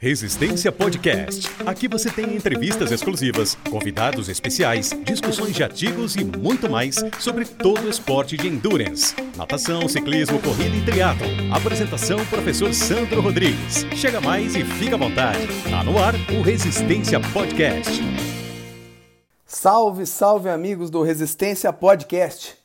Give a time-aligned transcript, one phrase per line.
[0.00, 1.50] Resistência Podcast.
[1.66, 7.80] Aqui você tem entrevistas exclusivas, convidados especiais, discussões de artigos e muito mais sobre todo
[7.80, 9.16] o esporte de endurance.
[9.36, 11.26] Natação, ciclismo, corrida e triatlon.
[11.52, 13.84] Apresentação professor Sandro Rodrigues.
[13.96, 15.44] Chega mais e fica à vontade.
[15.68, 18.00] Tá no ar o Resistência Podcast.
[19.44, 22.56] Salve, salve amigos do Resistência Podcast.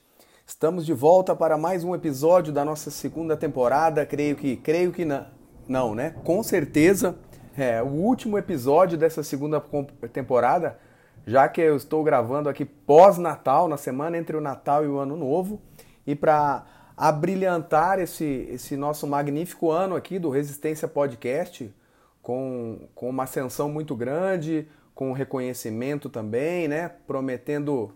[0.45, 4.05] Estamos de volta para mais um episódio da nossa segunda temporada.
[4.05, 5.25] Creio que, creio que não
[5.67, 6.13] não, né?
[6.23, 7.15] Com certeza,
[7.57, 9.63] é o último episódio dessa segunda
[10.11, 10.77] temporada,
[11.25, 15.15] já que eu estou gravando aqui pós-Natal, na semana entre o Natal e o Ano
[15.15, 15.61] Novo,
[16.05, 16.65] e para
[16.97, 21.73] abrilhantar esse, esse nosso magnífico ano aqui do Resistência Podcast,
[22.21, 26.89] com, com uma ascensão muito grande, com reconhecimento também, né?
[27.07, 27.93] Prometendo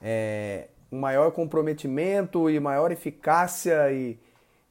[0.00, 4.18] é, um maior comprometimento e maior eficácia e,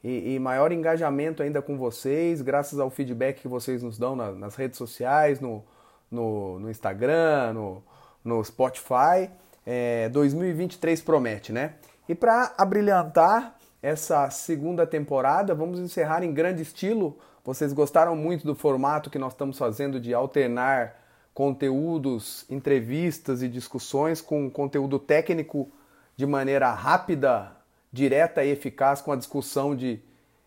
[0.04, 4.32] e, e, maior engajamento ainda com vocês, graças ao feedback que vocês nos dão na,
[4.32, 5.64] nas redes sociais, no,
[6.10, 7.84] no, no Instagram, no,
[8.24, 9.30] no Spotify.
[9.66, 11.76] É, 2023 promete, né?
[12.10, 17.18] E para abrilhantar essa segunda temporada, vamos encerrar em grande estilo.
[17.44, 20.96] Vocês gostaram muito do formato que nós estamos fazendo de alternar
[21.34, 25.72] conteúdos, entrevistas e discussões com conteúdo técnico
[26.16, 27.52] de maneira rápida,
[27.92, 30.00] direta e eficaz com a discussão de,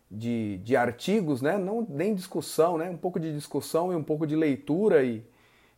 [0.09, 1.57] de, de, artigos, né?
[1.57, 2.89] não nem discussão, né?
[2.89, 5.23] um pouco de discussão e um pouco de leitura e,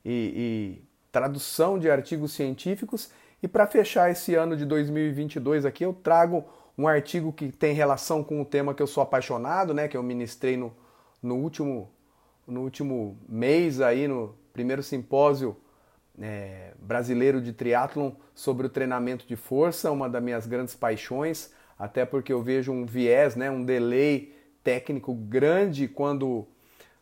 [0.05, 3.11] e, e tradução de artigos científicos.
[3.43, 6.45] E para fechar esse ano de 2022 aqui, eu trago
[6.77, 9.87] um artigo que tem relação com o tema que eu sou apaixonado, né?
[9.87, 10.73] que eu ministrei no,
[11.21, 11.91] no, último,
[12.47, 15.57] no último mês, aí, no primeiro simpósio
[16.21, 22.05] é, brasileiro de triatlon sobre o treinamento de força, uma das minhas grandes paixões até
[22.05, 26.47] porque eu vejo um viés, né, um delay técnico grande quando,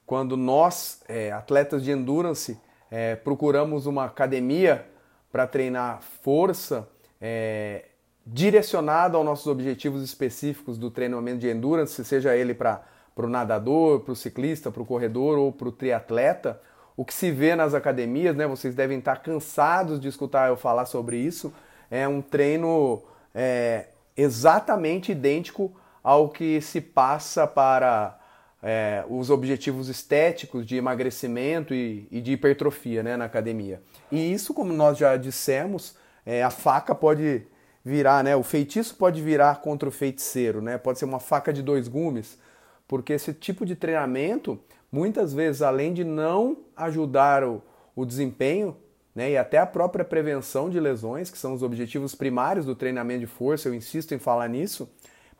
[0.05, 2.59] quando nós, é, atletas de endurance,
[2.91, 4.85] é, procuramos uma academia
[5.31, 6.87] para treinar força
[7.19, 7.85] é,
[8.25, 12.83] direcionada aos nossos objetivos específicos do treinamento de endurance, seja ele para
[13.15, 16.61] o nadador, para o ciclista, para o corredor ou para o triatleta.
[16.97, 20.85] O que se vê nas academias, né, vocês devem estar cansados de escutar eu falar
[20.85, 21.53] sobre isso,
[21.91, 28.17] é um treino é, exatamente idêntico ao que se passa para
[28.63, 33.81] é, os objetivos estéticos de emagrecimento e, e, de hipertrofia né, na academia.
[34.11, 35.95] E isso, como nós já dissemos,
[36.25, 37.45] é, a faca pode
[37.83, 41.61] virar, né, o feitiço pode virar contra o feiticeiro, né, pode ser uma faca de
[41.61, 42.39] dois gumes,
[42.87, 44.59] porque esse tipo de treinamento,
[44.95, 47.61] muitas vezes, além de não ajudar o,
[47.93, 48.77] o desempenho
[49.13, 53.19] né, e até a própria prevenção de lesões, que são os objetivos primários do treinamento
[53.19, 54.89] de força, eu insisto em falar nisso,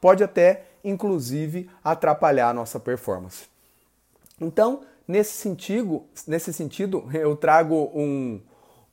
[0.02, 3.46] pode até, inclusive, atrapalhar a nossa performance.
[4.42, 8.42] Então, nesse sentido, nesse sentido eu trago um,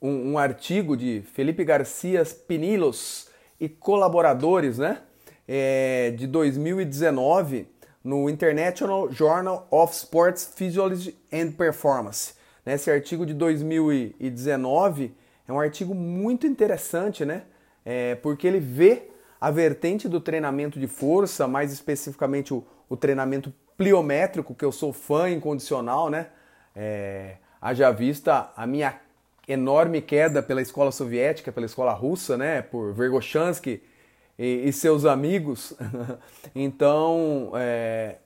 [0.01, 3.27] um, um artigo de Felipe Garcia Pinilos
[3.59, 5.01] e colaboradores né,
[5.45, 7.67] é, de 2019
[8.03, 12.33] no International Journal of Sports Physiology and Performance?
[12.65, 15.15] Esse artigo de 2019
[15.47, 17.43] é um artigo muito interessante, né?
[17.85, 19.09] É, porque ele vê
[19.39, 24.93] a vertente do treinamento de força, mais especificamente o, o treinamento pliométrico, que eu sou
[24.93, 26.27] fã incondicional, né?
[26.75, 28.99] É, haja vista a minha
[29.47, 32.61] enorme queda pela escola soviética, pela escola russa, né?
[32.61, 33.81] Por Vergoshansky
[34.43, 35.73] e, e seus amigos.
[36.53, 38.17] então, é,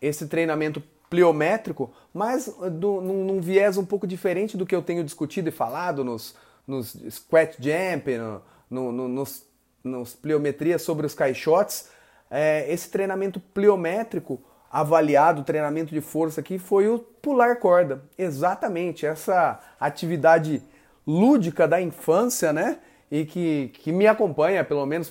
[0.00, 5.04] esse treinamento pliométrico, mas do, num, num, viés um pouco diferente do que eu tenho
[5.04, 6.34] discutido e falado nos,
[6.66, 9.46] nos squat jump, no, no, no, nos,
[9.84, 11.90] nos pliometrias sobre os caixotes.
[12.30, 18.02] É, esse treinamento pliométrico avaliado, treinamento de força aqui, foi o pular corda.
[18.16, 20.62] Exatamente, essa atividade
[21.06, 22.78] lúdica da infância, né?
[23.10, 25.08] E que, que me acompanha, pelo menos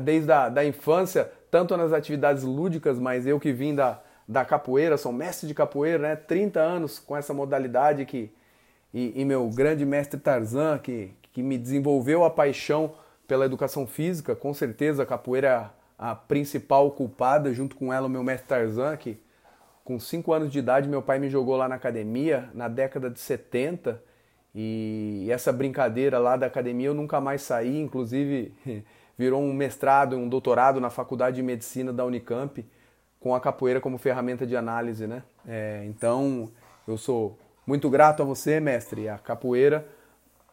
[0.00, 4.96] desde a da infância, tanto nas atividades lúdicas, mas eu que vim da, da capoeira,
[4.96, 6.16] sou mestre de capoeira, né?
[6.16, 8.32] 30 anos com essa modalidade que
[8.92, 12.94] e, e, meu grande mestre Tarzan que, que me desenvolveu a paixão
[13.26, 15.70] pela educação física, com certeza a capoeira é a,
[16.10, 19.18] a principal culpada, junto com ela o meu mestre Tarzan, que
[19.84, 23.18] com 5 anos de idade meu pai me jogou lá na academia na década de
[23.18, 24.00] 70
[24.54, 28.54] e essa brincadeira lá da academia eu nunca mais saí, inclusive
[29.18, 32.64] virou um mestrado, um doutorado na Faculdade de Medicina da Unicamp
[33.20, 35.22] com a capoeira como ferramenta de análise, né?
[35.46, 36.50] É, então,
[36.86, 39.86] eu sou muito grato a você, mestre, a capoeira,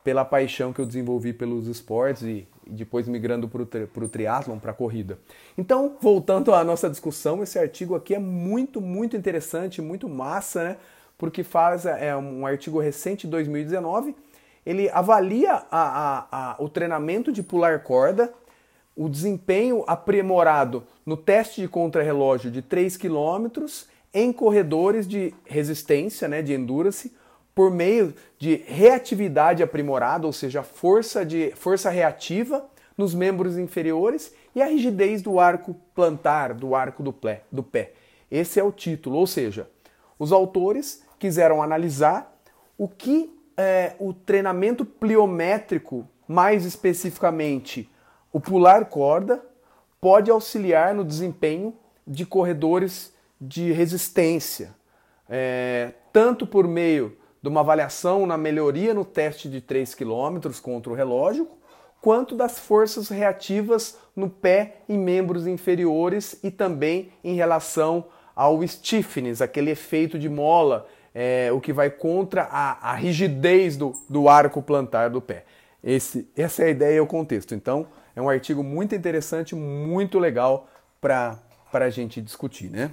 [0.04, 4.72] pela paixão que eu desenvolvi pelos esportes e, e depois migrando para o triatlon, para
[4.72, 5.19] a corrida.
[5.58, 10.78] Então, voltando à nossa discussão, esse artigo aqui é muito, muito interessante, muito massa, né?
[11.18, 14.16] porque faz é um artigo recente de 2019.
[14.66, 18.34] Ele avalia a, a, a, o treinamento de pular corda,
[18.96, 23.48] o desempenho aprimorado no teste de contrarrelógio de 3 km
[24.14, 27.14] em corredores de resistência, né, de endurance,
[27.56, 32.66] por meio de reatividade aprimorada, ou seja, força, de, força reativa
[32.98, 37.94] nos membros inferiores e a rigidez do arco plantar, do arco do pé, do pé.
[38.30, 39.70] Esse é o título, ou seja,
[40.18, 42.34] os autores quiseram analisar
[42.78, 47.90] o que é, o treinamento pliométrico, mais especificamente
[48.31, 49.44] o pular corda,
[50.00, 51.74] pode auxiliar no desempenho
[52.07, 54.75] de corredores de resistência,
[55.30, 60.92] é, tanto por meio de uma avaliação na melhoria no teste de 3 km contra
[60.92, 61.48] o relógio,
[62.01, 68.06] quanto das forças reativas no pé e membros inferiores e também em relação
[68.36, 73.94] ao stiffness, aquele efeito de mola, é, o que vai contra a, a rigidez do,
[74.10, 75.45] do, arco plantar do pé.
[75.84, 77.54] Esse, essa é a ideia e o contexto.
[77.54, 80.68] Então, é um artigo muito interessante, muito legal
[81.00, 81.40] para
[81.74, 82.92] a gente discutir, né?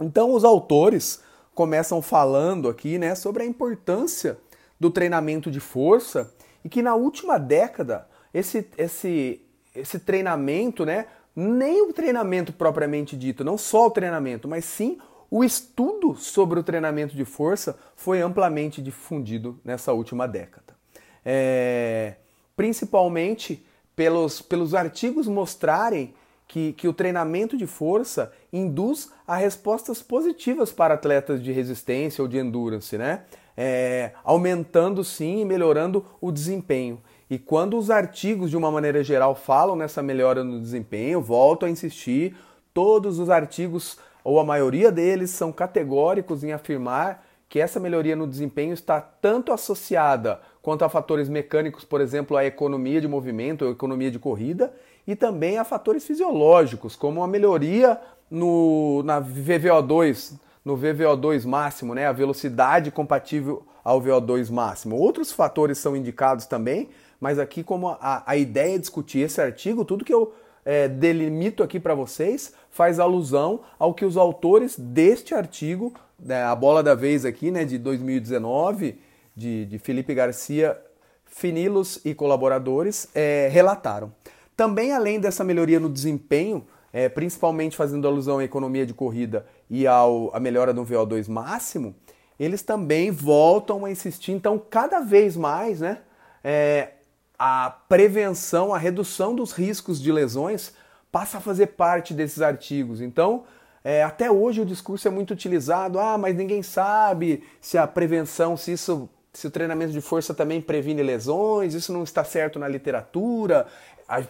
[0.00, 1.22] Então, os autores
[1.54, 4.38] começam falando aqui né, sobre a importância
[4.78, 9.40] do treinamento de força e que na última década esse, esse,
[9.74, 14.98] esse treinamento, né, nem o treinamento propriamente dito, não só o treinamento, mas sim
[15.30, 20.76] o estudo sobre o treinamento de força foi amplamente difundido nessa última década.
[21.24, 22.16] É,
[22.56, 23.65] principalmente
[23.96, 26.14] pelos, pelos artigos mostrarem
[26.46, 32.28] que, que o treinamento de força induz a respostas positivas para atletas de resistência ou
[32.28, 33.24] de endurance, né?
[33.56, 37.00] É, aumentando sim e melhorando o desempenho.
[37.28, 41.70] E quando os artigos, de uma maneira geral, falam nessa melhora no desempenho, volto a
[41.70, 42.36] insistir,
[42.72, 48.26] todos os artigos, ou a maioria deles, são categóricos em afirmar que essa melhoria no
[48.26, 53.70] desempenho está tanto associada quanto a fatores mecânicos, por exemplo, a economia de movimento ou
[53.70, 54.74] economia de corrida,
[55.06, 60.32] e também a fatores fisiológicos, como a melhoria no, na VVO2,
[60.64, 64.96] no VVO2 máximo, né, a velocidade compatível ao VO2 máximo.
[64.96, 66.88] Outros fatores são indicados também,
[67.20, 70.34] mas aqui como a, a ideia é discutir esse artigo, tudo que eu
[70.64, 76.56] é, delimito aqui para vocês faz alusão ao que os autores deste artigo, né, a
[76.56, 79.05] bola da vez aqui, né, de 2019,
[79.36, 80.80] de, de Felipe Garcia,
[81.26, 84.12] Finilos e colaboradores, é, relataram.
[84.56, 89.86] Também, além dessa melhoria no desempenho, é, principalmente fazendo alusão à economia de corrida e
[89.86, 91.94] ao, à melhora no VO2 máximo,
[92.40, 95.98] eles também voltam a insistir, então, cada vez mais, né,
[96.42, 96.90] é,
[97.38, 100.72] a prevenção, a redução dos riscos de lesões
[101.12, 103.00] passa a fazer parte desses artigos.
[103.00, 103.44] Então,
[103.84, 108.56] é, até hoje o discurso é muito utilizado, ah, mas ninguém sabe se a prevenção,
[108.56, 112.66] se isso se o treinamento de força também previne lesões, isso não está certo na
[112.66, 113.66] literatura.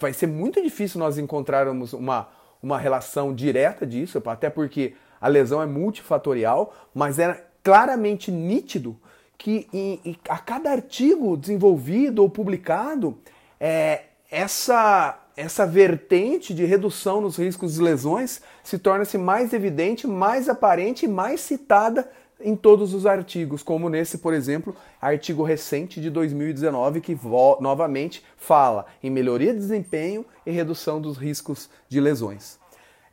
[0.00, 2.29] Vai ser muito difícil nós encontrarmos uma,
[2.61, 8.97] uma relação direta disso, até porque a lesão é multifatorial, mas é claramente nítido
[9.38, 13.17] que em, em, a cada artigo desenvolvido ou publicado,
[13.61, 20.49] é, essa, essa vertente de redução nos riscos de lesões se torna-se mais evidente, mais
[20.49, 22.11] aparente e mais citada
[22.41, 27.19] em todos os artigos, como nesse, por exemplo, artigo recente de 2019 que
[27.61, 32.59] novamente fala em melhoria de desempenho e redução dos riscos de lesões.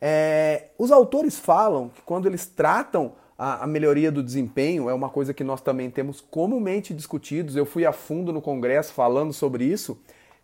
[0.01, 5.10] É, os autores falam que quando eles tratam a, a, melhoria do desempenho, é uma
[5.10, 7.56] coisa que nós também temos comumente discutidos.
[7.56, 9.98] Eu fui a fundo no congresso falando sobre isso.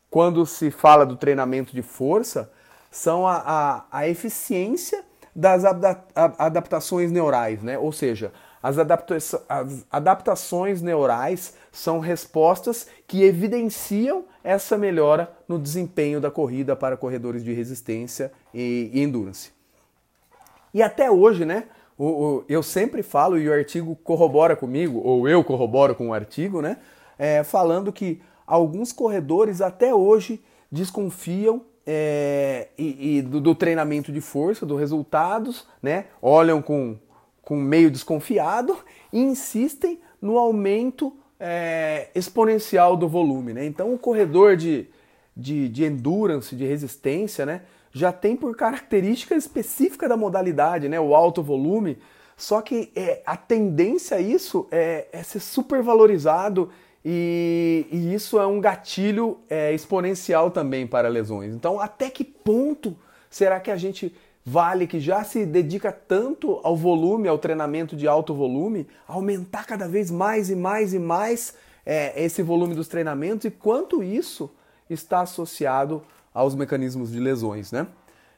[0.10, 2.50] Quando se fala do treinamento de força,
[2.90, 5.04] são a, a, a eficiência
[5.36, 5.64] das
[6.16, 7.78] adaptações neurais, né?
[7.78, 16.20] Ou seja, as, adapta as adaptações neurais são respostas que evidenciam essa melhora no desempenho
[16.20, 19.52] da corrida para corredores de resistência e, e endurance.
[20.74, 21.66] E até hoje, né?
[21.98, 26.14] O, o, eu sempre falo, e o artigo corrobora comigo, ou eu corroboro com o
[26.14, 26.78] artigo, né?
[27.18, 34.22] É, falando que alguns corredores até hoje desconfiam é, e, e do, do, treinamento de
[34.22, 36.06] força, dos resultados, né?
[36.22, 36.98] Olham com
[37.50, 38.78] com meio desconfiado
[39.12, 43.54] e insistem no aumento é, exponencial do volume.
[43.54, 43.66] Né?
[43.66, 44.88] Então, o corredor de,
[45.36, 51.16] de, de endurance, de resistência, né, já tem por característica específica da modalidade né, o
[51.16, 51.98] alto volume,
[52.38, 56.70] só que é, a tendência a isso é, é ser supervalorizado
[57.04, 61.56] e, e, isso é um gatilho é, exponencial também para lesões.
[61.56, 62.96] Então, até que ponto
[63.28, 64.14] será que a gente
[64.46, 69.88] Vale que já se dedica tanto ao volume, ao treinamento de alto volume, aumentar cada
[69.88, 71.54] vez mais e mais e mais
[71.86, 74.50] é, esse volume dos treinamentos e quanto isso
[74.90, 76.02] está associado
[76.34, 77.88] aos mecanismos de lesões, né?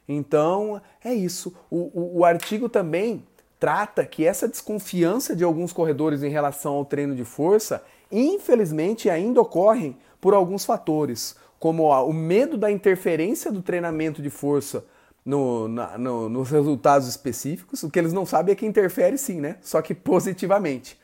[0.08, 1.54] Então é isso.
[1.70, 3.24] O, o, o artigo também
[3.60, 9.40] trata que essa desconfiança de alguns corredores em relação ao treino de força, infelizmente, ainda
[9.40, 14.84] ocorrem por alguns fatores, como o medo da interferência do treinamento de força
[15.26, 17.84] no, na, no, nos resultados específicos.
[17.84, 19.58] O que eles não sabem é que interfere sim, né?
[19.62, 21.00] Só que positivamente.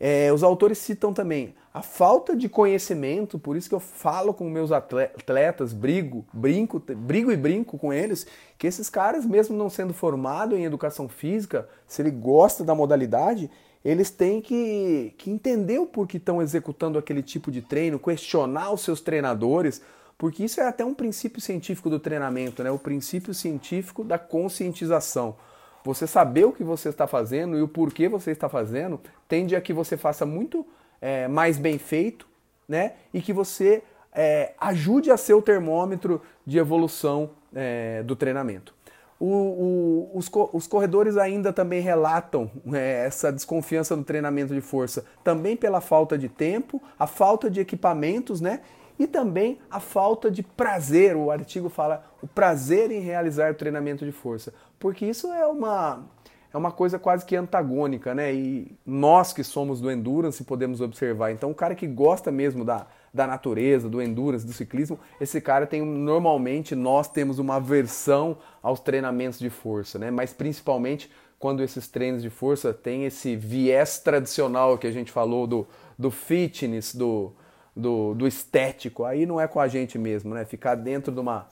[0.00, 4.48] É, os autores citam também a falta de conhecimento, por isso que eu falo com
[4.48, 9.92] meus atletas, brigo, brinco, brigo e brinco com eles, que esses caras, mesmo não sendo
[9.92, 13.50] formado em educação física, se ele gosta da modalidade,
[13.84, 18.80] eles têm que, que entender o porquê estão executando aquele tipo de treino, questionar os
[18.80, 19.80] seus treinadores,
[20.18, 22.70] porque isso é até um princípio científico do treinamento, né?
[22.72, 25.36] o princípio científico da conscientização.
[25.84, 29.60] Você saber o que você está fazendo e o porquê você está fazendo tende a
[29.60, 30.66] que você faça muito
[31.00, 32.26] é, mais bem feito,
[32.68, 32.94] né?
[33.14, 33.82] E que você
[34.12, 38.74] é, ajude a ser o termômetro de evolução é, do treinamento.
[39.20, 45.04] O, o, os, os, corredores ainda também relatam é, essa desconfiança no treinamento de força,
[45.24, 48.60] também pela falta de tempo, a falta de equipamentos, né?
[48.98, 51.16] E também a falta de prazer.
[51.16, 56.04] O artigo fala o prazer em realizar treinamento de força, porque isso é uma
[56.52, 58.32] é uma coisa quase que antagônica, né?
[58.32, 61.30] E nós que somos do endurance podemos observar.
[61.30, 65.66] Então, o cara que gosta mesmo da, da natureza, do endurance, do ciclismo, esse cara
[65.66, 70.10] tem normalmente nós temos uma aversão aos treinamentos de força, né?
[70.10, 75.46] Mas principalmente quando esses treinos de força têm esse viés tradicional que a gente falou
[75.46, 77.32] do, do fitness, do,
[77.78, 79.04] do, do estético.
[79.04, 80.44] Aí não é com a gente mesmo, né?
[80.44, 81.46] Ficar dentro de uma,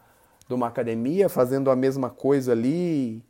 [0.48, 3.22] de uma academia fazendo a mesma coisa ali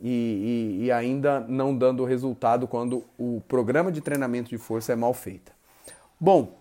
[0.00, 4.96] e, e, e ainda não dando resultado quando o programa de treinamento de força é
[4.96, 5.52] mal feito.
[6.18, 6.58] Bom,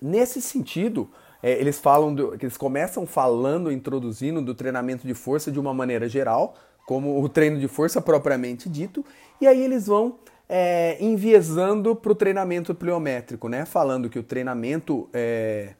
[0.00, 1.10] nesse sentido,
[1.42, 6.08] é, eles falam do, eles começam falando, introduzindo do treinamento de força de uma maneira
[6.08, 6.54] geral,
[6.86, 9.04] como o treino de força propriamente dito,
[9.40, 10.18] e aí eles vão
[10.52, 13.64] é, enviesando para o treinamento pliométrico, né?
[13.64, 15.74] Falando que o treinamento é,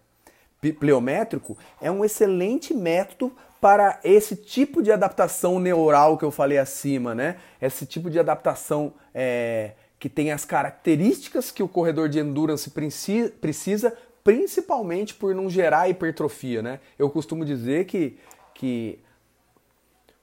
[0.78, 7.16] pliométrico é um excelente método para esse tipo de adaptação neural que eu falei acima,
[7.16, 7.36] né?
[7.60, 13.92] Esse tipo de adaptação é, que tem as características que o corredor de endurance precisa,
[14.22, 16.78] principalmente por não gerar hipertrofia, né?
[16.96, 18.16] Eu costumo dizer que,
[18.54, 19.00] que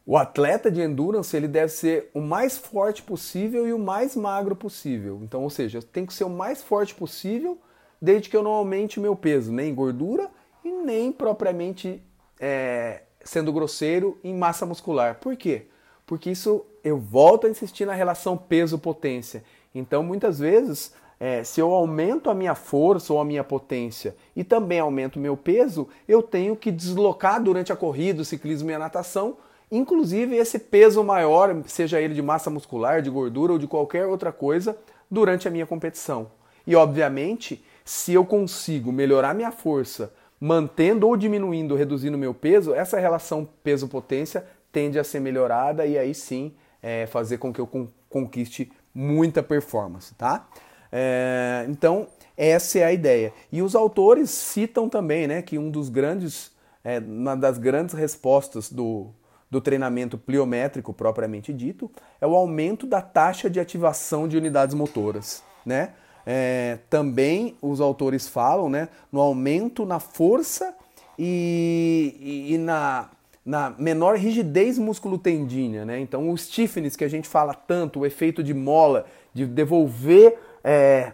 [0.08, 4.56] o atleta de endurance ele deve ser o mais forte possível e o mais magro
[4.56, 5.20] possível.
[5.22, 7.58] Então, ou seja, eu tenho que ser o mais forte possível
[8.02, 10.30] desde que eu não aumente o meu peso, nem em gordura
[10.64, 12.02] e nem propriamente
[12.40, 15.16] é, sendo grosseiro em massa muscular.
[15.16, 15.66] Por quê?
[16.06, 19.44] Porque isso eu volto a insistir na relação peso-potência.
[19.76, 24.46] Então, muitas vezes, é, se eu aumento a minha força ou a minha potência e
[24.46, 28.74] também aumento o meu peso, eu tenho que deslocar durante a corrida, o ciclismo e
[28.74, 29.36] a natação,
[29.72, 34.32] inclusive esse peso maior, seja ele de massa muscular, de gordura ou de qualquer outra
[34.32, 34.78] coisa,
[35.10, 36.32] durante a minha competição.
[36.66, 43.00] E, obviamente, se eu consigo melhorar minha força, mantendo ou diminuindo, reduzindo meu peso, essa
[43.00, 47.70] relação peso-potência tende a ser melhorada e aí sim é, fazer com que eu
[48.10, 50.48] conquiste muita performance, tá?
[50.92, 53.34] É, então, essa é a ideia.
[53.52, 56.52] E os autores citam também né, que um dos grandes,
[56.84, 59.08] é, uma das grandes respostas do,
[59.50, 61.90] do treinamento pliométrico propriamente dito
[62.20, 65.94] é o aumento da taxa de ativação de unidades motoras, né?
[66.30, 70.76] É, também os autores falam né, no aumento na força
[71.18, 73.10] e, e, e na,
[73.46, 75.86] na menor rigidez musculo-tendínea.
[75.86, 76.02] Né?
[76.02, 81.14] Então, o stiffness que a gente fala tanto, o efeito de mola, de devolver é,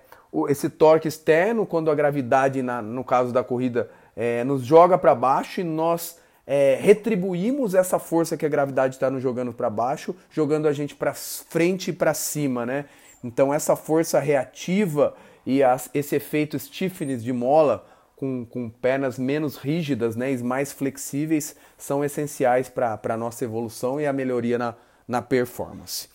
[0.50, 5.14] esse torque externo quando a gravidade, na, no caso da corrida, é, nos joga para
[5.14, 10.16] baixo e nós é, retribuímos essa força que a gravidade está nos jogando para baixo,
[10.30, 12.86] jogando a gente para frente e para cima, né?
[13.24, 17.86] Então essa força reativa e as, esse efeito stiffness de mola
[18.16, 24.00] com, com, pernas menos rígidas né, e mais flexíveis são essenciais para a nossa evolução
[24.00, 24.76] e a melhoria na,
[25.08, 26.08] na performance.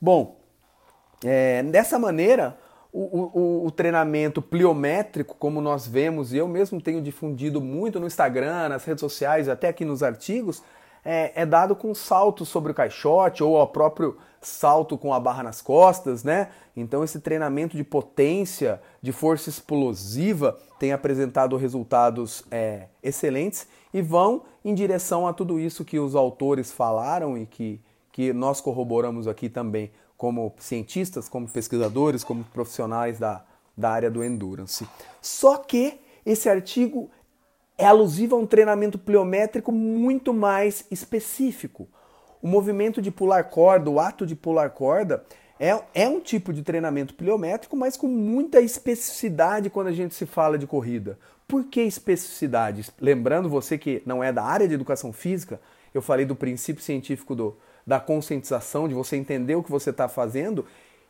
[0.00, 0.40] Bom,
[1.24, 2.58] é, dessa maneira,
[2.96, 8.06] o, o, o, treinamento pliométrico, como nós vemos, e eu mesmo tenho difundido muito no
[8.06, 10.62] Instagram, nas redes sociais, até aqui nos artigos,
[11.04, 15.42] é, é dado com salto sobre o caixote ou o próprio salto com a barra
[15.42, 16.50] nas costas, né?
[16.76, 24.42] Então esse treinamento de potência, de força explosiva tem apresentado resultados é, excelentes e vão
[24.64, 27.80] em direção a tudo isso que os autores falaram e que,
[28.12, 33.44] que nós corroboramos aqui também como cientistas, como pesquisadores, como profissionais da,
[33.76, 34.86] da área do endurance.
[35.20, 37.10] Só que esse artigo
[37.76, 41.88] é alusivo a um treinamento pliométrico muito mais específico.
[42.40, 45.24] O movimento de pular corda, o ato de pular corda,
[45.58, 50.26] é, é um tipo de treinamento pliométrico, mas com muita especificidade quando a gente se
[50.26, 51.18] fala de corrida.
[51.46, 52.90] Por que especificidade?
[53.00, 55.60] Lembrando você que não é da área de educação física,
[55.92, 57.56] eu falei do princípio científico do,
[57.86, 60.64] da conscientização, de você entender o que você está fazendo,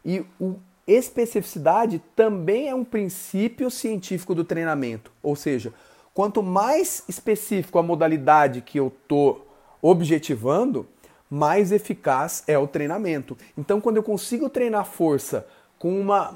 [0.04, 5.10] e o especificidade também é um princípio científico do treinamento.
[5.22, 5.72] Ou seja,
[6.12, 9.46] quanto mais específico a modalidade que eu estou
[9.80, 10.86] objetivando,
[11.30, 13.36] mais eficaz é o treinamento.
[13.56, 15.46] Então, quando eu consigo treinar força
[15.78, 16.34] com uma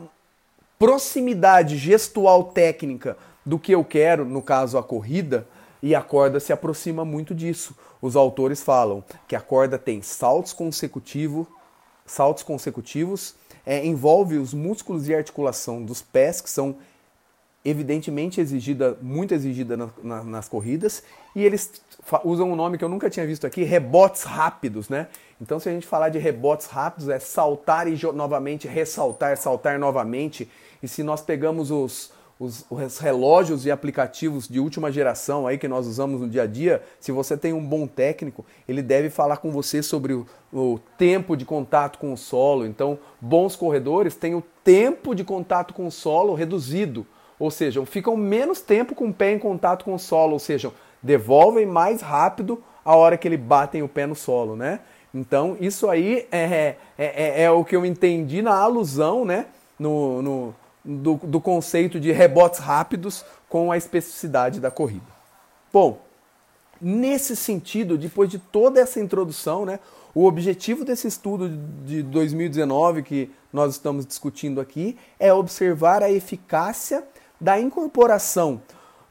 [0.79, 5.47] proximidade gestual técnica do que eu quero, no caso a corrida,
[5.83, 7.77] e a corda se aproxima muito disso.
[8.01, 11.47] Os autores falam que a corda tem saltos consecutivos,
[12.07, 13.35] saltos consecutivos,
[13.67, 16.77] é, envolve os músculos e articulação dos pés que são
[17.65, 21.03] evidentemente exigida, muito exigida na, na, nas corridas,
[21.35, 21.71] e eles
[22.25, 25.09] usam um nome que eu nunca tinha visto aqui, rebotes rápidos, né?
[25.41, 30.49] Então, se a gente falar de rebotes rápidos, é saltar e novamente ressaltar, saltar novamente.
[30.83, 35.67] E se nós pegamos os, os, os, relógios e aplicativos de última geração aí que
[35.67, 39.39] nós usamos no dia a dia, se você tem um bom técnico, ele deve falar
[39.39, 42.67] com você sobre o, o tempo de contato com o solo.
[42.67, 47.07] Então, bons corredores têm o tempo de contato com o solo reduzido
[47.39, 50.73] ou seja, ficam menos tempo com o pé em contato com o solo, ou seja,
[51.03, 54.81] devolvem mais rápido a hora que ele batem o pé no solo, né?
[55.15, 59.47] Então, isso aí é, é, é, é o que eu entendi na alusão, né?
[59.79, 60.55] No, no
[60.89, 65.05] do, do conceito de rebotes rápidos com a especificidade da corrida.
[65.71, 66.01] Bom,
[66.81, 69.79] nesse sentido, depois de toda essa introdução, né,
[70.15, 71.51] o objetivo desse estudo
[71.85, 77.05] de 2019 que nós estamos discutindo aqui é observar a eficácia
[77.39, 78.63] da incorporação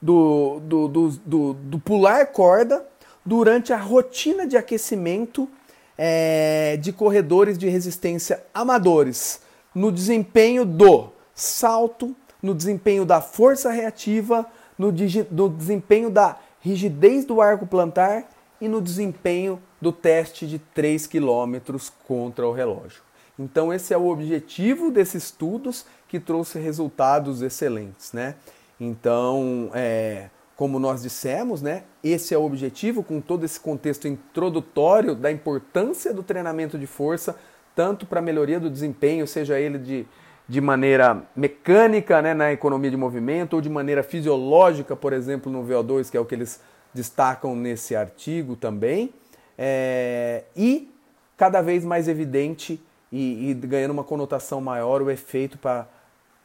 [0.02, 2.86] do, do, do, do, do pular corda
[3.24, 5.48] durante a rotina de aquecimento
[5.96, 9.42] é, de corredores de resistência amadores,
[9.74, 14.46] no desempenho do salto, no desempenho da força reativa,
[14.78, 14.92] no,
[15.32, 18.28] no desempenho da rigidez do arco plantar
[18.60, 23.04] e no desempenho do teste de 3 km contra o relógio.
[23.38, 28.36] Então esse é o objetivo desses estudos que trouxe resultados excelentes, né?
[28.80, 35.14] Então, é, como nós dissemos, né, esse é o objetivo, com todo esse contexto introdutório
[35.14, 37.36] da importância do treinamento de força,
[37.76, 40.08] tanto para a melhoria do desempenho, seja ele de,
[40.48, 45.64] de maneira mecânica, né, na economia de movimento, ou de maneira fisiológica, por exemplo, no
[45.64, 46.62] VO2, que é o que eles
[46.94, 49.14] destacam nesse artigo também,
[49.58, 50.90] é, e
[51.36, 52.82] cada vez mais evidente
[53.12, 55.88] e, e ganhando uma conotação maior o efeito para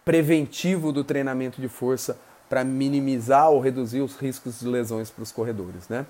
[0.05, 5.33] preventivo do treinamento de força para minimizar ou reduzir os riscos de lesões para os
[5.33, 6.05] corredores, né?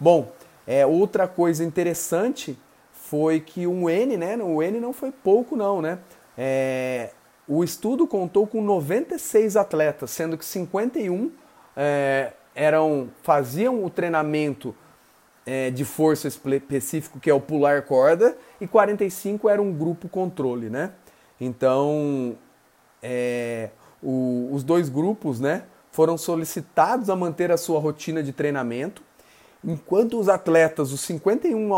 [0.00, 0.32] Bom,
[0.66, 2.58] é, outra coisa interessante
[2.92, 4.36] foi que um N, né?
[4.36, 5.98] O N não foi pouco não, né?
[6.36, 7.10] É,
[7.48, 11.30] o estudo contou com 96 atletas, sendo que 51
[11.76, 14.74] é, eram faziam o treinamento
[15.44, 20.68] é, de força específico, que é o pular corda, e 45 era um grupo controle,
[20.68, 20.92] né?
[21.40, 22.36] Então,
[23.02, 23.70] é,
[24.02, 29.02] o, os dois grupos, né, foram solicitados a manter a sua rotina de treinamento,
[29.64, 31.70] enquanto os atletas, os 51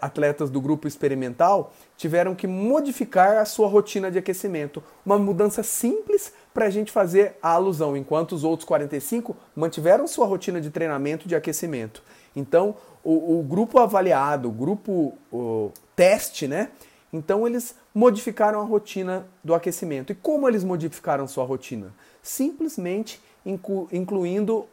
[0.00, 4.82] atletas do grupo experimental, tiveram que modificar a sua rotina de aquecimento.
[5.04, 10.26] Uma mudança simples para a gente fazer a alusão, enquanto os outros 45 mantiveram sua
[10.26, 12.02] rotina de treinamento de aquecimento.
[12.34, 16.70] Então, o, o grupo avaliado, o grupo o teste, né?
[17.12, 20.12] Então eles modificaram a rotina do aquecimento.
[20.12, 21.94] E como eles modificaram sua rotina?
[22.20, 24.66] Simplesmente inclu incluindo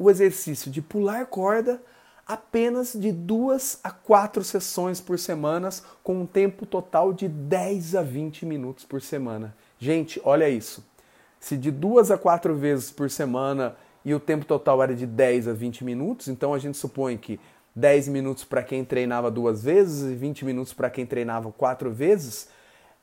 [0.00, 1.80] o exercício de pular corda
[2.26, 5.68] apenas de duas a quatro sessões por semana,
[6.02, 9.54] com um tempo total de 10 a 20 minutos por semana.
[9.78, 10.82] Gente, olha isso.
[11.38, 15.48] Se de duas a quatro vezes por semana e o tempo total era de 10
[15.48, 17.38] a 20 minutos, então a gente supõe que
[17.76, 22.48] 10 minutos para quem treinava duas vezes e 20 minutos para quem treinava quatro vezes,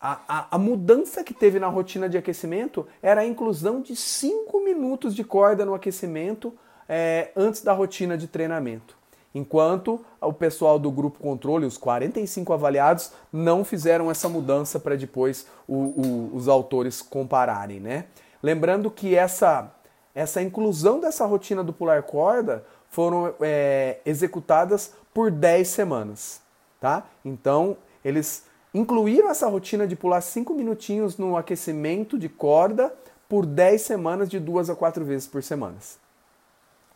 [0.01, 4.63] a, a, a, mudança que teve na rotina de aquecimento era a inclusão de 5
[4.63, 6.53] minutos de corda no aquecimento
[6.87, 8.95] é, antes da rotina de treinamento.
[9.35, 15.45] enquanto o pessoal do grupo controle, os 45 avaliados, não fizeram essa mudança para depois
[15.67, 18.05] o, o, os autores compararem, né?
[18.41, 19.71] Lembrando que essa,
[20.15, 26.41] essa inclusão dessa rotina do pular corda foram é, executadas por 10 semanas,
[26.79, 27.05] tá?
[27.23, 32.93] Então, eles incluíram essa rotina de pular 5 minutinhos no aquecimento de corda
[33.27, 35.75] por 10 semanas, de duas a quatro vezes por semana.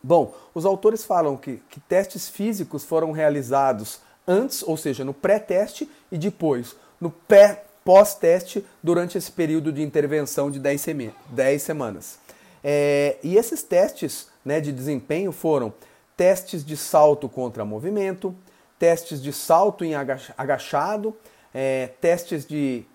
[0.04, 5.90] Bom, os autores falam que, que testes físicos foram realizados antes, ou seja, no pré-teste
[6.12, 7.14] e depois, no
[7.84, 12.20] pós-teste, durante esse período de intervenção de 10, sema 10 semanas.
[12.64, 15.74] É, e esses testes né, de desempenho foram
[16.16, 18.36] testes de salto contra movimento,
[18.78, 21.16] testes de salto em agachado,
[21.54, 22.86] é, testes de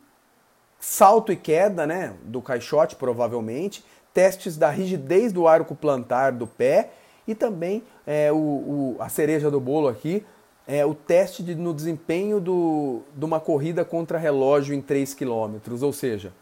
[0.79, 3.85] salto e queda né, do caixote, provavelmente,
[4.17, 6.89] testes da rigidez do arco plantar do pé
[7.29, 10.25] e também é, o, o, a cereja do bolo aqui,
[10.67, 15.57] é o teste de, no desempenho do, de uma corrida contra relógio em 3 km.
[15.83, 16.33] Ou seja,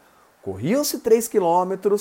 [0.41, 1.97] corriam-se 3 km,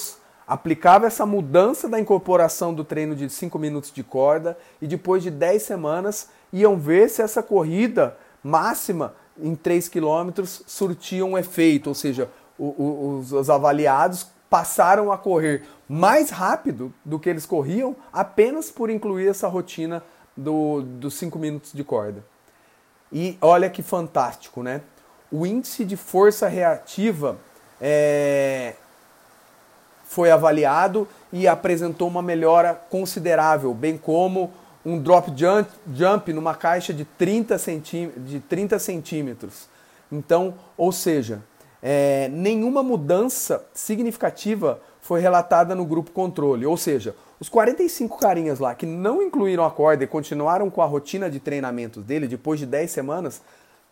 [0.46, 5.30] aplicava essa mudança da incorporação do treino de 5 minutos de corda e depois de
[5.30, 11.96] 10 semanas iam ver se essa corrida máxima em 3 km surtia um efeito, ou
[11.96, 18.88] seja, os, os avaliados passaram a correr mais rápido do que eles corriam apenas por
[18.88, 20.00] incluir essa rotina
[20.36, 22.24] do, dos 5 minutos de corda.
[23.12, 24.80] E olha que fantástico, né?
[25.28, 27.36] O índice de força reativa
[27.80, 28.74] é,
[30.04, 34.52] foi avaliado e apresentou uma melhora considerável, bem como
[34.86, 37.56] um drop jump, jump numa caixa de 30,
[38.18, 39.68] de 30 centímetros.
[40.12, 41.42] Então, ou seja,
[41.86, 46.64] é, nenhuma mudança significativa foi relatada no grupo controle.
[46.64, 50.86] Ou seja, os 45 carinhas lá que não incluíram a corda e continuaram com a
[50.86, 53.42] rotina de treinamento dele depois de 10 semanas,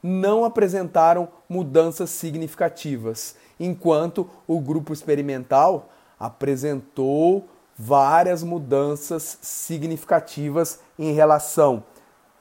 [0.02, 7.46] não apresentaram mudanças significativas, enquanto o grupo experimental apresentou
[7.78, 11.84] várias mudanças significativas em relação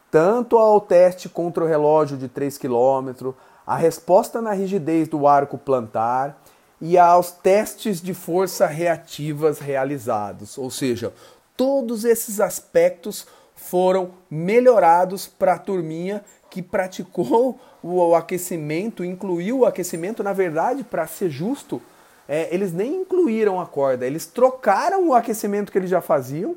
[0.09, 3.31] tanto ao teste contra o relógio de 3 km,
[3.65, 6.41] a resposta na rigidez do arco plantar
[6.79, 10.57] e aos testes de força reativas realizados.
[10.57, 11.13] Ou seja,
[11.55, 20.23] todos esses aspectos foram melhorados para a turminha que praticou o aquecimento, incluiu o aquecimento,
[20.23, 21.81] na verdade, para ser justo,
[22.27, 26.55] é, eles nem incluíram a corda, eles trocaram o aquecimento que eles já faziam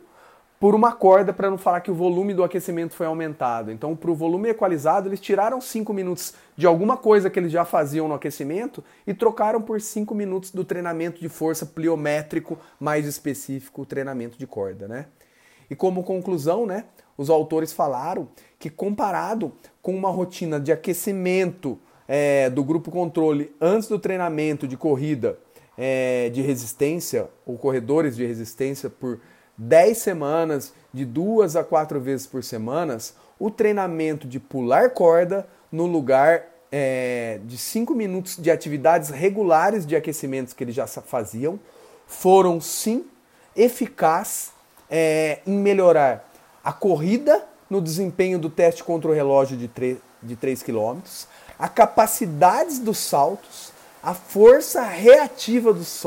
[0.64, 3.70] por uma corda para não falar que o volume do aquecimento foi aumentado.
[3.70, 7.66] Então, para o volume equalizado, eles tiraram 5 minutos de alguma coisa que eles já
[7.66, 13.83] faziam no aquecimento e trocaram por 5 minutos do treinamento de força pliométrico mais específico,
[13.83, 15.05] o treinamento de corda, né?
[15.68, 16.87] E como conclusão, né,
[17.18, 18.27] os autores falaram
[18.59, 24.79] que comparado com uma rotina de aquecimento é, do grupo controle antes do treinamento de
[24.79, 25.38] corrida
[25.77, 29.20] é, de resistência, ou corredores de resistência, por
[29.57, 32.99] 10 semanas, de duas a quatro vezes por semana,
[33.38, 39.95] o treinamento de pular corda no lugar é, de 5 minutos de atividades regulares de
[39.95, 41.59] aquecimentos que eles já faziam,
[42.07, 43.05] foram sim
[43.57, 44.51] eficazes
[44.90, 46.29] é, em melhorar
[46.62, 50.99] a corrida no desempenho do teste contra o relógio de 3, de 3 km,
[51.59, 56.03] a capacidade dos saltos, a força reativa dos,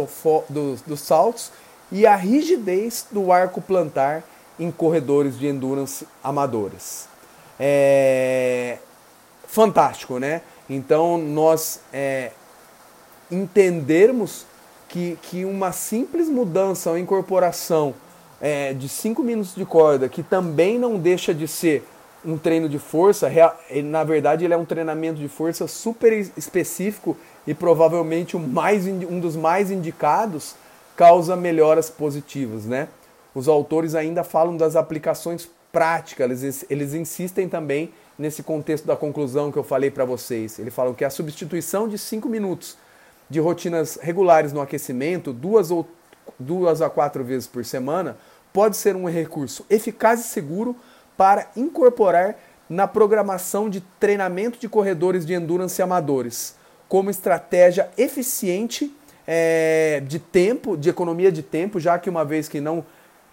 [0.49, 1.51] dos, dos saltos
[1.91, 4.23] e a rigidez do arco plantar
[4.59, 7.07] em corredores de endurance amadores.
[7.59, 8.77] É
[9.47, 10.41] fantástico, né?
[10.69, 12.31] Então nós é,
[13.31, 14.45] entendermos
[14.87, 17.95] que, que uma simples mudança ou incorporação
[18.39, 21.87] é, de 5 minutos de corda, que também não deixa de ser
[22.25, 23.31] um treino de força,
[23.85, 29.19] na verdade ele é um treinamento de força super específico e provavelmente o mais, um
[29.19, 30.55] dos mais indicados,
[30.97, 32.89] causa melhoras positivas, né?
[33.33, 39.51] Os autores ainda falam das aplicações práticas, eles, eles insistem também nesse contexto da conclusão
[39.51, 40.57] que eu falei para vocês.
[40.57, 42.75] Eles falam que a substituição de 5 minutos
[43.29, 45.87] de rotinas regulares no aquecimento, duas, ou,
[46.39, 48.17] duas a quatro vezes por semana,
[48.51, 50.75] pode ser um recurso eficaz e seguro
[51.15, 56.55] para incorporar na programação de treinamento de corredores de endurance amadores
[56.89, 58.91] como estratégia eficiente
[59.27, 62.85] é, de tempo, de economia de tempo, já que uma vez que não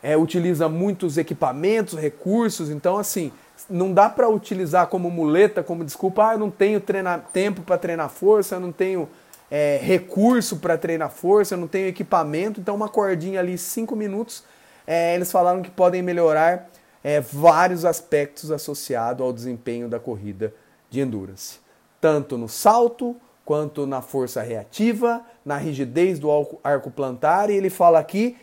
[0.02, 3.32] é, utiliza muitos equipamentos, recursos, então assim,
[3.70, 7.78] não dá para utilizar como muleta, como desculpa, ah, eu não tenho treinar, tempo para
[7.78, 9.08] treinar força, eu não tenho
[9.50, 14.42] é, recurso para treinar força, eu não tenho equipamento, então uma cordinha ali, cinco minutos,
[14.86, 16.68] é, eles falaram que podem melhorar
[17.02, 20.52] é, vários aspectos associados ao desempenho da corrida
[20.90, 21.60] de endurance,
[22.00, 26.28] tanto no salto quanto na força reativa, na rigidez do
[26.62, 28.36] arco plantar, e ele fala aqui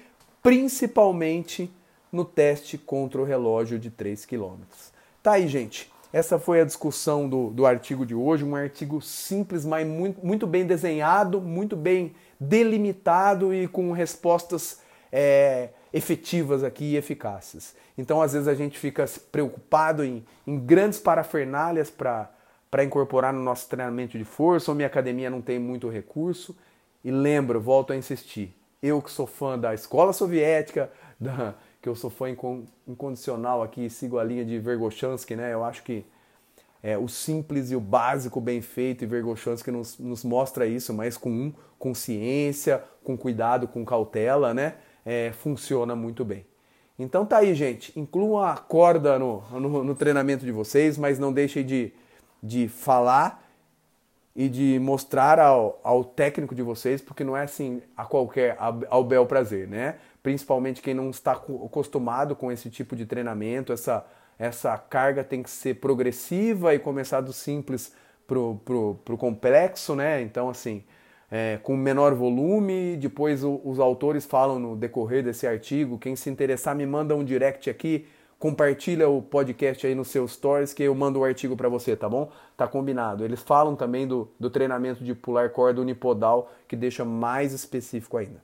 [0.43, 1.71] principalmente
[2.11, 4.57] no teste contra o relógio de 3 km.
[5.23, 5.91] Tá aí, gente.
[6.13, 10.45] Essa foi a discussão do, do artigo de hoje, um artigo simples, mas muito, muito
[10.45, 17.75] bem desenhado, muito bem delimitado e com respostas é, efetivas aqui e eficazes.
[17.97, 22.29] Então, às vezes, a gente fica preocupado em, em grandes parafernálias para
[22.79, 26.55] incorporar no nosso treinamento de força, ou minha academia não tem muito recurso.
[27.03, 31.95] E lembro, volto a insistir, eu que sou fã da escola soviética, da, que eu
[31.95, 32.27] sou fã
[32.87, 35.53] incondicional aqui, sigo a linha de Vergoshansky, né?
[35.53, 36.05] Eu acho que
[36.81, 41.17] é, o simples e o básico bem feito, e Vergoshansky nos, nos mostra isso, mas
[41.17, 44.75] com consciência, com cuidado, com cautela, né?
[45.05, 46.45] É, funciona muito bem.
[46.97, 47.99] Então tá aí, gente.
[47.99, 51.91] Incluam a corda no, no, no treinamento de vocês, mas não deixem de,
[52.41, 53.47] de falar
[54.35, 58.57] e de mostrar ao, ao técnico de vocês, porque não é assim a qualquer,
[58.89, 59.95] ao bel prazer, né?
[60.23, 64.05] Principalmente quem não está acostumado com esse tipo de treinamento, essa,
[64.39, 67.93] essa carga tem que ser progressiva e começar do simples
[68.25, 70.21] pro, pro, pro complexo, né?
[70.21, 70.83] Então, assim,
[71.31, 72.97] é, com menor volume.
[72.97, 75.97] Depois o, os autores falam no decorrer desse artigo.
[75.97, 78.05] Quem se interessar, me manda um direct aqui
[78.41, 82.09] compartilha o podcast aí nos seus stories que eu mando o artigo para você, tá
[82.09, 82.31] bom?
[82.57, 83.23] Tá combinado.
[83.23, 88.43] Eles falam também do, do treinamento de pular corda unipodal, que deixa mais específico ainda.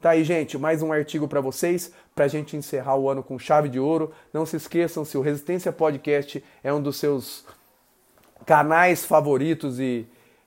[0.00, 3.36] Tá aí, gente, mais um artigo para vocês, para a gente encerrar o ano com
[3.36, 4.12] chave de ouro.
[4.32, 7.44] Não se esqueçam, se o Resistência Podcast é um dos seus
[8.46, 10.06] canais favoritos e,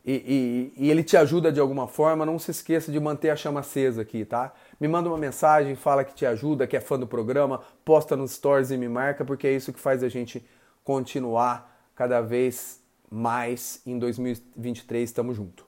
[0.10, 3.36] e, e, e ele te ajuda de alguma forma, não se esqueça de manter a
[3.36, 4.54] chama acesa aqui, tá?
[4.80, 8.32] Me manda uma mensagem, fala que te ajuda, que é fã do programa, posta nos
[8.32, 10.48] stories e me marca, porque é isso que faz a gente
[10.82, 15.10] continuar cada vez mais em 2023.
[15.10, 15.66] Estamos junto.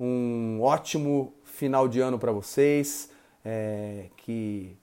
[0.00, 3.10] Um ótimo final de ano para vocês,
[3.44, 4.74] é, que,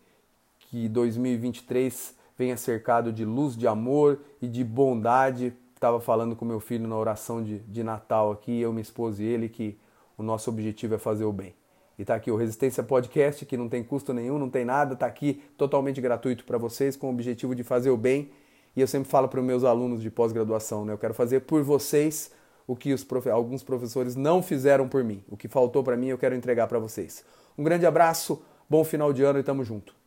[0.60, 5.52] que 2023 venha cercado de luz, de amor e de bondade.
[5.84, 9.26] Estava falando com meu filho na oração de, de Natal aqui, eu, minha esposa e
[9.26, 9.78] ele, que
[10.18, 11.54] o nosso objetivo é fazer o bem.
[12.00, 15.06] E tá aqui o Resistência Podcast, que não tem custo nenhum, não tem nada, tá
[15.06, 18.32] aqui totalmente gratuito para vocês, com o objetivo de fazer o bem.
[18.74, 20.94] E eu sempre falo para os meus alunos de pós-graduação, né?
[20.94, 22.32] Eu quero fazer por vocês
[22.66, 25.22] o que profe alguns professores não fizeram por mim.
[25.28, 27.26] O que faltou para mim, eu quero entregar para vocês.
[27.58, 30.03] Um grande abraço, bom final de ano e tamo junto.